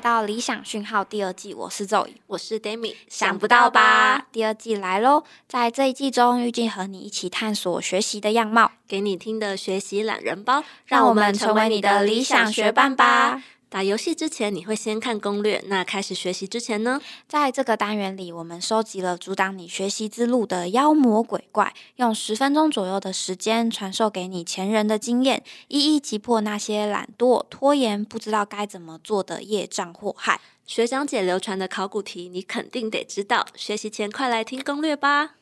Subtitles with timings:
[0.00, 4.24] 来到理想讯号第二季，我是 Zoe，我是 Demi，想不到吧？
[4.32, 5.24] 第二季来喽！
[5.46, 13.42] 在这一季中，预计和你一起探索学习的样貌，给你听的学习懒人包，让我们成为你的理想学伴吧。
[13.70, 15.62] 打游戏之前，你会先看攻略。
[15.68, 17.00] 那开始学习之前呢？
[17.28, 30.40] 在这个单元里，我们收集了阻挡你学习之路的妖魔鬼怪，用十分钟左右的时间传授给你前人的经验，一一击破那些懒惰、拖延、不知道该怎么做的业障祸害。
[30.66, 33.46] 学长姐流传的考古题，你肯定得知道。
[33.54, 35.39] 学习前，快来听攻略吧！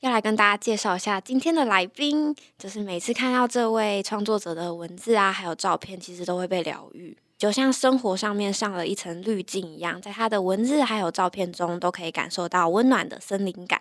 [0.00, 7.16] 要来跟大家介绍一下今天的来宾，就是每次看到这位创作者的文字啊，还有照片，其实都会被疗愈。
[7.36, 13.77] 就像生活上面上了一层滤镜一样，在他的文字还有照片中，都可以感受到温暖的森林感。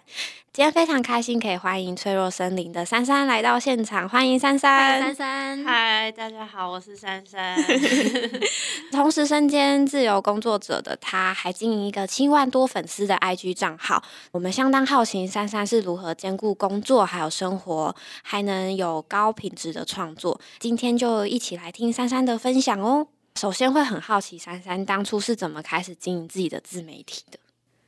[0.53, 4.99] 今天非常开心，可以欢迎脆弱森林的珊珊来到现场，欢迎珊珊。
[4.99, 7.55] 珊珊，嗨，大家好，我是珊珊。
[8.91, 14.01] 同时身兼自由工作者的她，还经营一个七万多粉丝的 IG 账号。
[14.31, 20.39] 我们相当好奇珊珊是如何兼顾工作还有生活，还能有高品质的创作。
[20.57, 23.07] 今天就一起来听珊珊的分享哦。
[23.35, 27.37] 首先会很好奇，珊珊当初是怎么开始经营自己的自媒体的？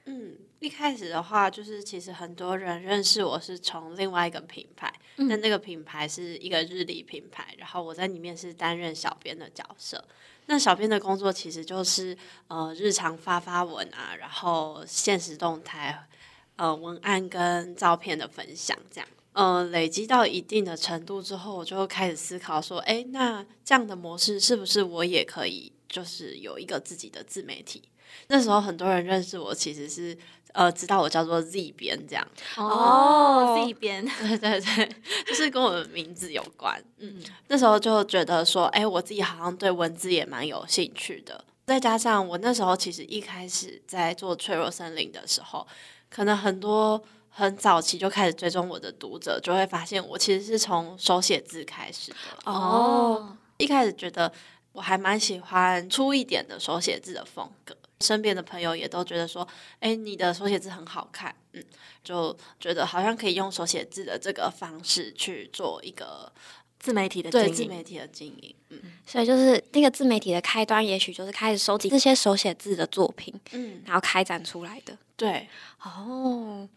[0.06, 10.04] 嗯，一开始的话，就是其实很多人认识我是从另外一个品牌，但那个品牌是一个日历品牌，然后我在里面是担任小编的角色。
[10.48, 16.08] 那小编的工作其实就是呃日常发发文啊，然后现实动态，
[16.56, 19.08] 呃文案跟照片的分享这样。
[19.32, 27.84] 呃，累积到一定的程度之后，我就开始思考说，哎，那这样的模式是不是我也可以，就是有一个自己的自媒体？
[28.28, 30.18] 那时候很多人认识我，其实是
[30.53, 32.28] 呃知道我叫做 Z 边这样。
[32.58, 34.89] 哦，Z 边， 对对对，
[35.25, 36.81] 就是跟我的名字有关。
[36.97, 41.44] 嗯，那时候就觉得说，哎，我自己好像对文字也蛮有兴趣的。
[41.66, 45.66] 再加上我那时候其实一开始在做脆弱森林的时候，
[46.09, 47.01] 可能很多。
[47.31, 52.18] 很早期就开始追踪我的读者，就会发现我其实是从手写字开始的。
[52.44, 54.29] 哦，一开始觉得
[54.74, 59.48] 我还蛮喜欢粗一点的手写字的风格，身边的朋友也都觉得说
[59.82, 61.64] ：“哎，你的手写字很好看。”嗯，
[62.04, 66.32] 就觉得好像可以用手写字的这个方式去做一个
[66.80, 68.56] 自媒体的对自媒体的经营。
[68.70, 74.98] 嗯，所以就是那个自媒体的开端，也许就是开始收集这些手写字的作品，嗯，然后开展出来的。
[75.18, 75.48] 对，
[75.84, 76.68] 哦。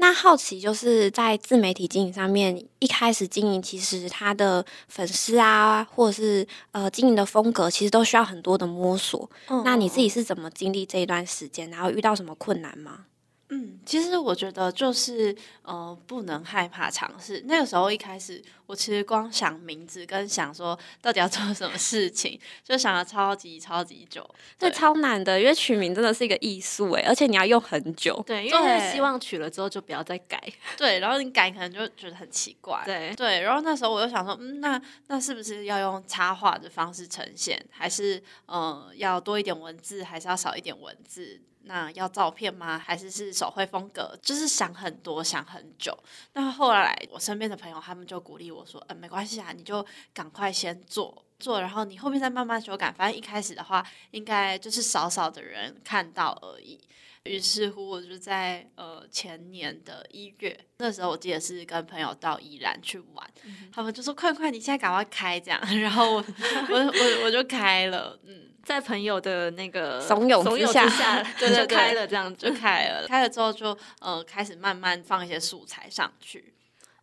[0.00, 9.30] 那好奇就是在自媒体经营上面，一开始经营其实他的粉丝啊，或者是呃经营的风格，其实都需要很多的摸索。
[9.62, 13.04] 那你自己是怎么经历这一段时间，然后遇到什么困难吗？
[13.50, 17.42] 嗯，其实我觉得就是呃，不能害怕尝试。
[17.46, 24.24] 那个时候一开始，我其实光想名字跟想说到底要做什么事情，就想了超级超级久。
[24.56, 28.22] 对，超难的，因为取名真的是一个艺术哎，而且你要用很久。
[28.24, 30.40] 对，因为希望取了之后就不要再改。
[30.78, 32.80] 对，然后你改可能就觉得很奇怪。
[32.84, 41.40] 对对，然后那时候我就想说，嗯，那那是不是要用插画的方式呈现，还是呃要多一点文字，还是要少一点文字？
[41.64, 42.78] 那要照片吗？
[42.78, 44.18] 还是是手绘风格？
[44.22, 45.96] 就是想很多，想很久。
[46.32, 49.84] 那后来我身边的朋友他们就鼓励我说：“嗯，没关系啊，你就
[50.14, 52.90] 赶快先做做，然后你后面再慢慢修改。
[52.90, 56.80] 反正一开始的话，应该就是少少的人看到而已。”
[57.24, 63.30] 于是乎，我就在呃前年的一月，那时候我记得是跟朋友到宜兰去玩，
[63.70, 66.24] 他们就说：“快快，你现在赶快开这样。”然后我
[66.70, 68.49] 我我我就开了，嗯。
[68.70, 73.04] 在朋友的那个怂恿之下， 就开了这样，就开了。
[73.08, 76.54] 开了之后，就呃开始慢慢放一些素材上去，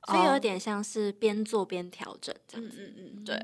[0.07, 2.77] 所以有点像是边做边调整这样子。
[2.79, 3.38] 嗯嗯嗯，对。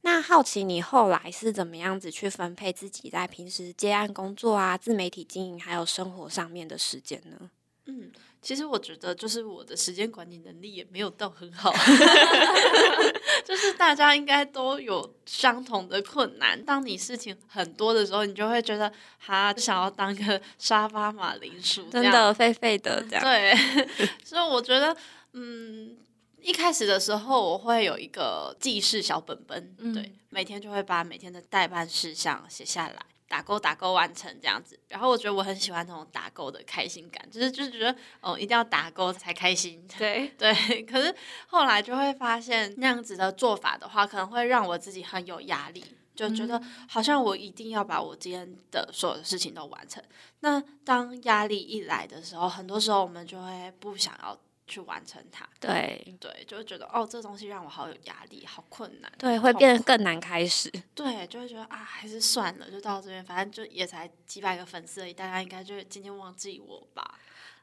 [0.00, 7.50] 那好奇你后来是怎么样子去分配自己在平时接案工作啊、自媒体经营还有生活上面的时间呢？
[7.88, 8.10] 嗯。
[8.40, 11.74] 其实我觉得，就是我的时间管理能力也没有到很好，
[13.44, 16.64] 就是大家应该都有相同的困难。
[16.64, 23.24] 当你事情很多的时候，你就会觉得，哈，想要当个沙发马铃薯，真的废废的这样。
[23.24, 23.52] 对，
[24.24, 24.96] 所以我觉得，
[25.32, 25.96] 嗯，
[26.40, 33.04] 一开始的时候，我会有一个记事小本本，对，每天就会把每天的代办事项写下来。
[33.28, 39.86] 打勾打勾完成这样子，然后我觉得我很喜欢那种打勾的开心感，就是就是觉得哦一定要打勾才开心。
[39.98, 41.14] 对 对，可是
[41.46, 45.84] 后来就会发现那样子的做法的话，可能会让我自己很有压力，
[46.16, 50.02] 就觉得好像我一定要把我今天的所有的事情都完成。
[50.40, 55.48] 那当压力一来的时候，很多时候我们就会不想要去完成它。
[55.58, 59.10] 对对，就会觉得哦，这东西让我好有压力，好困难。
[59.18, 60.70] 对，会变得更难开始。
[60.94, 67.18] 对，就会觉得啊，还是算了，就到这边，反正就也才几百个粉丝而已，大家应该就今天忘记我吧。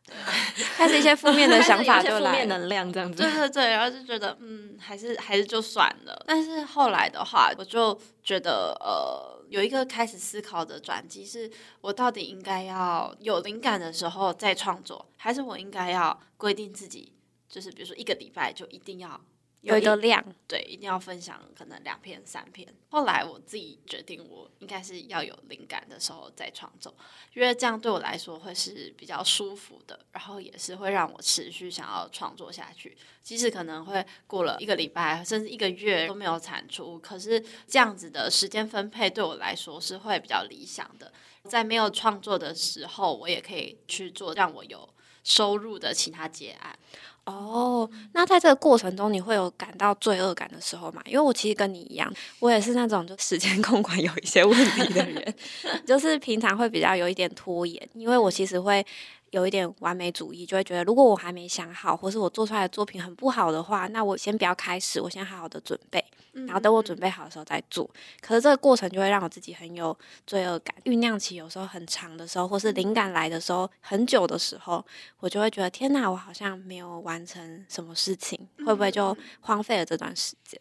[0.77, 2.37] 开始一些负面的 想法就来负。
[2.37, 3.31] 面能量这样子对。
[3.31, 6.23] 对对，然后就觉得嗯，还是还是就算了。
[6.27, 11.50] 但是后来的话，我就觉得呃，有一个开始思考的转机，是
[11.81, 17.13] 我到底应该要有灵感的时候再创作，还是我应该要规定自己，
[17.47, 19.19] 就是比如说一个礼拜就一定要
[19.65, 22.67] 有一个量，对，一定要分享可能两篇三篇。
[22.89, 26.95] 后来我自己决定，我应该是要有灵感的时候再创作，
[27.33, 32.95] 因为这样对我来说会是比较舒服的，然后也是会让我持续想要创作下去。
[33.23, 41.12] 即使可能会过了一个礼拜甚至一个月都没有产出，可是这样子的时间分配对我来说是会比较理想的。
[41.44, 44.88] 在没有创作的时候，我也可以去做让我有
[45.23, 46.77] 收入的其他结案。
[47.25, 51.01] 哦，那在这个过程中，你会有感到罪恶感的时候吗？
[51.06, 55.36] 因为我其实跟你一样，我也是那种就时间控管有一些问题的人，
[55.86, 58.86] 就是平常会比较有一点拖延，因为我其实会
[59.35, 66.01] 有一点完美主义，就会觉得如果我还没想好，或是我做出来的作品很不好的话，那我先不要开始，我先好好的准备，
[66.31, 67.89] 然后等我准备好的时候再做。
[68.21, 69.95] 可是这个过程就会让我自己很有
[70.25, 74.81] 罪恶感，酝酿期有时候很长的时候，或是灵感来的时候很久的时候，
[75.19, 80.57] 我就会觉得天哪，我好像没有完成什么事情，会不会就荒废了这段时间？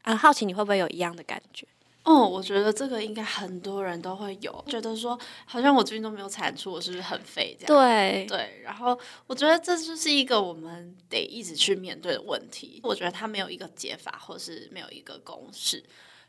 [0.00, 1.66] 啊，好奇你会不会有一样的感觉？
[2.04, 7.82] 哦，我觉得这个应该很多人都会有，觉得说好像我最近都没有产出，我是不是很废这样？
[7.82, 12.78] 对，对，然后我觉得这就是一个我们得一直去面对的问题。
[12.82, 15.82] 我觉得它没有一个解法，或是没有一个公式。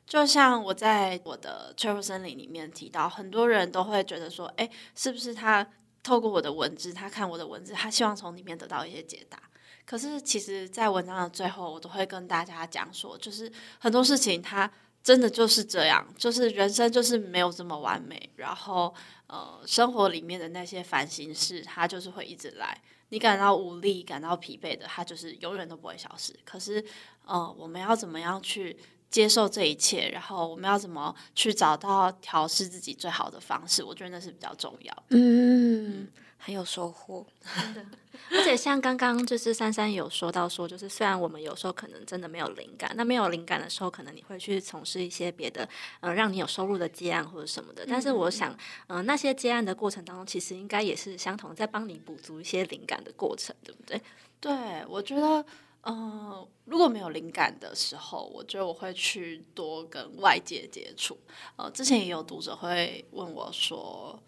[0.07, 5.67] 就像我在我的脆弱森林里面提到，很多人都会觉得说，哎，是不是他
[6.01, 9.37] 透过我的文字，他看我的文字，他希望从里面得到一些解答？
[9.85, 14.71] 可是其实，在文章的最后，我都会跟大家讲说，就是很多事情它
[15.05, 18.91] 真的就是这样，就是人生就是没有这么完美，然后
[19.27, 22.81] 呃，生活里面的那些烦心事，它就是会一直来。
[23.09, 26.35] 你感到无力、感到疲惫的，它就是永远都不会消失。
[26.43, 26.83] 可是，
[27.23, 28.75] 呃，我们要怎么样去
[29.11, 30.09] 接受这一切？
[30.09, 33.83] 然后，我们要怎么去找到调试自己最好的方式？
[33.83, 35.03] 我觉得那是比较重要的。
[35.11, 36.07] 嗯，
[36.45, 37.25] 很有收获。
[38.31, 45.67] 而且像刚刚就是珊珊有说到说，就是虽然我们有时候可能真的没有灵感，那没有灵感的时候，可能你会去从事一些别的，
[46.01, 47.83] 呃，让你有收入的接案或者什么的。
[47.87, 48.55] 但是我想，
[48.87, 53.99] 嗯、那些接案的过程当中，其实应该也是相同，在帮你补足一些灵感的过程，对不对？
[54.39, 55.45] 对，我觉得，
[55.81, 61.17] 呃，如果没有灵感的时候，我觉得我会去多跟外界接触。
[61.57, 64.19] 呃，之前也有读者会问我说，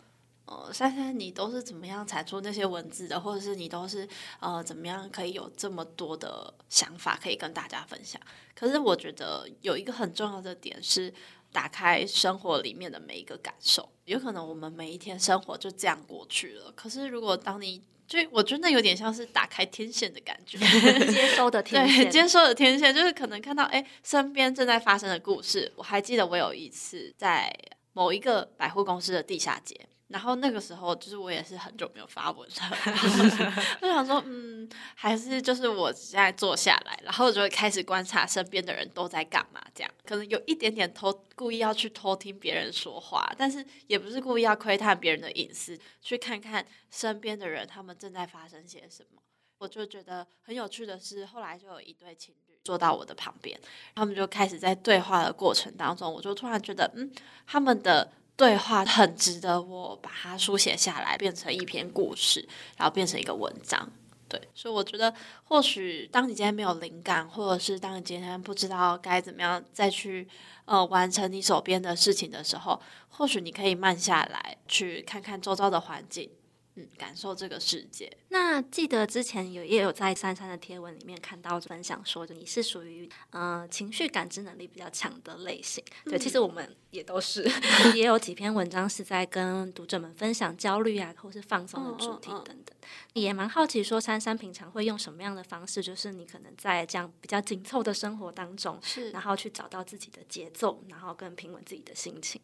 [0.48, 4.08] 呃，珊珊，你都是怎么样产出那些文字的，或者是你都是
[4.40, 8.20] 呃怎么样可以有这么多的想法可以跟大家分享？
[8.56, 11.14] 可是我觉得有一个很重要的点是。
[11.50, 16.72] 打开生活里面的每一个感受，有可能我们每一天生活就这样过去了。
[16.76, 20.60] 可是如果当你就我真的有点像是打开天线的感觉，
[21.10, 25.72] 接收的 天对，线，接收的天线就是可能看到哎身边正在发生的故事。
[25.78, 27.52] 我还记得我有一次在
[27.94, 32.56] 某一个百货公司的地下街，然后那个时候就是我也是很久没有发文了，
[33.82, 49.22] 我想说嗯，还是就是我现在坐下来，然后就会开始观察身边的人都在干嘛，这样可能有一点点偷故意要去偷听别人说话，但是也不是故意要窥探别人的隐私，去看看身边的人他们正在发生些什么。
[49.60, 53.60] 我就觉得很有趣的是，后来就有一对情侣坐到我的旁边，
[53.96, 57.12] 他们就开始在对话的过程当中，我就突然觉得，嗯，
[57.48, 63.92] 他们的对话很值得我把它书写下来，变成一篇故事，然后变成一个文章。
[64.30, 65.14] 对，所以我觉得，
[65.46, 70.28] 或许当你今天没有灵感，或者是当你今天不知道该怎么样再去
[70.66, 72.80] 呃完成你手边的事情的时候，
[73.10, 76.30] 或许你可以慢下来，去看看周遭的环境，
[76.78, 78.10] 嗯，感受这个世界。
[78.30, 85.84] 那记得之前有也有在珊珊的贴文里面看到分享说，你是属于呃情绪感知能力比较强的类型。
[86.06, 87.50] 对，其实我们也都是，
[87.96, 92.78] 也有几篇文章是在跟读者们分享焦虑啊，或是放松的主题嗯嗯嗯等等。
[93.14, 102.40] 也蛮好奇说，珊珊平常会用什么样的方式，就是你可能在这样比较紧凑的生活当中，是然后去找到自己的节奏，然后更平稳自己的心情。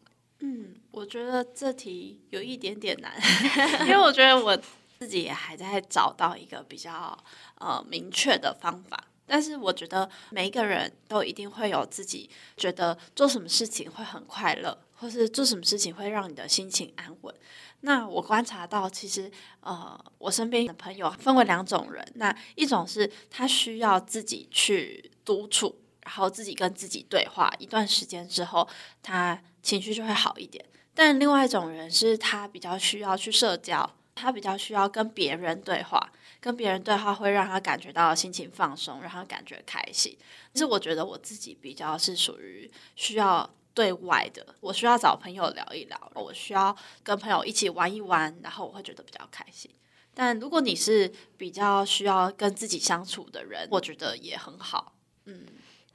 [0.46, 3.14] 嗯，我觉得这题有一点点难，
[3.88, 4.54] 因为我觉得我
[4.98, 7.18] 自己也还在找到一个比较
[7.54, 9.02] 呃明确的方法。
[9.26, 17.34] 但是我觉得每一个人都一定会有自己觉得做什么事情会很快乐，或是做什么事情会让你的心情安稳？
[17.80, 28.68] 那我观察到，其实呃，我身边的朋友分为两种人，那一种是他需要自己去独处，然后自己跟自己对话一段时间之后，
[29.02, 30.64] 他情绪就会好一点。
[30.94, 40.16] 但另外一种人是他比较需要去社交，他比较需要跟别人对话，跟别人对话会让他感觉到心情放松，让他感觉开心。
[40.52, 43.50] 其实我觉得我自己比较是属于需要。
[43.74, 49.68] 对外的，我需要找朋友聊一聊，我需要跟朋友一起玩一玩，然后我会觉得比较开心。
[50.14, 54.94] 但如果你是比较需要跟自己相处的人，我觉得也很好。
[55.24, 55.44] 嗯，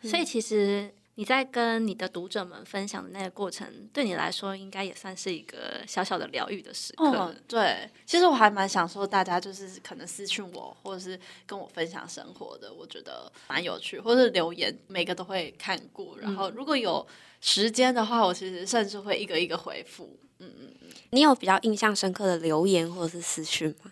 [0.04, 0.94] 所以其实。
[1.20, 7.12] 你在跟你的读者们分享的那个过程，对你来说应该也算是一个小小的疗愈的时刻。
[7.14, 16.18] 嗯，对，其实我还蛮享受大家就是可能私讯我，或者是跟我分享生活的，我觉得蛮有趣，或者是留言每个都会看过。
[16.22, 17.06] 然后如果有
[17.42, 20.18] 时间的话，我其实甚至会一个一个回复。
[20.38, 23.92] 嗯嗯嗯，你有比较印象深刻的留言或者是私讯吗？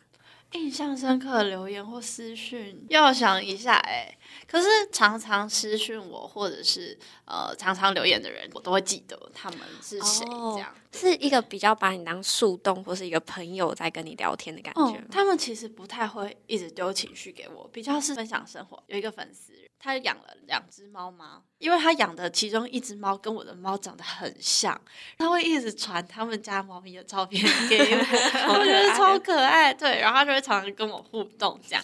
[0.54, 4.18] 印象深刻的留言或私讯，要想一下哎。
[4.48, 10.26] 可是常常私讯我，或者是呃常常留言的人，我都会记得他们是谁。
[10.26, 15.02] 这样是一个比较把你当树洞，或是一个朋友在跟你聊天的感觉。
[15.12, 18.84] 他们其实不太会一直丢情绪给我，比较是分享生活。
[18.88, 19.54] 有一个粉丝。
[19.80, 21.44] 他养了两只猫吗？
[21.60, 24.80] 因为他养的其中一只猫跟我的猫长得很像，
[25.20, 27.40] 他会一直传他们家猫咪的照片
[27.70, 29.72] 给我， 我觉得超可爱。
[29.72, 31.84] 对，然后他就会常常跟我互动，这样，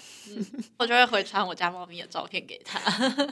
[0.79, 2.79] 我就会回传我家猫咪的照片给他。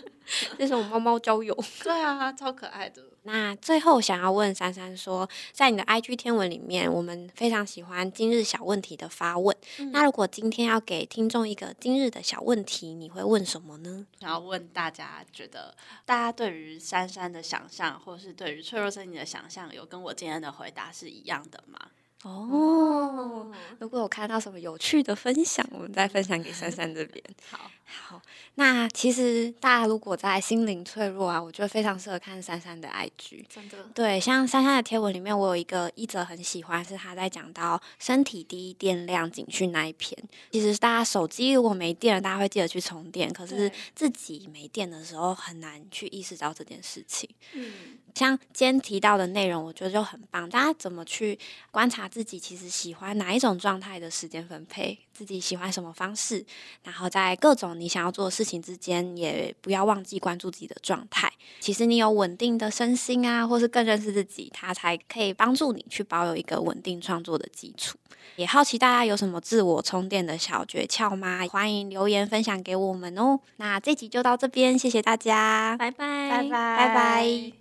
[0.59, 1.57] 这是我猫猫交友。
[1.83, 3.01] 对啊，超可爱的。
[3.23, 9.56] 那最后想要问珊珊说，在你的 IG 天文里面，我们非常喜欢今日小问题的发问。
[9.92, 14.06] 那如果今天要给听众一个今日的小问题，你会问什么呢？
[14.20, 15.75] 然后问大家，觉得
[16.06, 21.80] 大家对于珊珊的想象，或是对于脆弱身体的想象，有跟我今天的回答是一样的吗？
[22.24, 27.24] 哦，如果有看到什么有趣的分享，我们再分享给珊珊 这边。
[27.50, 28.22] 好，好，
[28.56, 33.46] 那其实大家如果在心灵脆弱啊，我觉得非常适合看珊珊的 IG。
[33.50, 40.16] 真的，对，像珊珊的贴文里面，我有一个一则很喜欢，是她在讲到身体低电量警讯那一篇。
[40.51, 47.28] 其实大家手机如果没电了，大家会记得去充电，可是自己没电的时候，很难去意识到这件事情。
[47.54, 47.98] 嗯。
[48.13, 50.50] 像今天提到的内容，我觉得就很棒。
[50.50, 51.40] 大家怎么去
[51.72, 56.46] 观察自己，其实喜欢哪一种状态的时间分配，自己喜欢什么方式，
[56.84, 61.32] 然后在各种你想要做的事情之间，也不要忘记关注自己的状态。
[61.62, 67.98] 其实你有稳定的身心啊，或是更认识自己，它才可以帮助你去保有一个稳定创作的基础。
[68.36, 71.46] 也好奇大家有什么自我充电的小诀窍吗？
[71.50, 73.39] 欢迎留言分享给我们哦。
[73.56, 77.61] 那这集就到这边，谢谢大家，拜拜，拜拜，拜拜。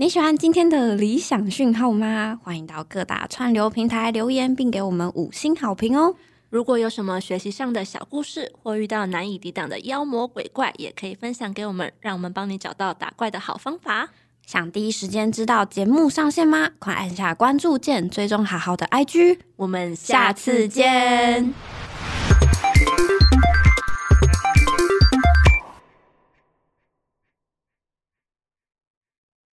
[0.00, 2.40] 你喜欢今天的理想讯号吗？
[2.42, 6.14] 欢迎到各大串流平台留言，并给我们五星好评哦！
[6.48, 14.08] 如果有什么学习上的小故事，或遇到难以抵挡的妖魔鬼怪，也可以分享给我们，让我们帮你找到打怪的好方法。
[14.46, 16.70] 想第一时间知道节目上线吗？
[16.78, 21.52] 快按下关注键，追踪好好的 IG，我们下次见。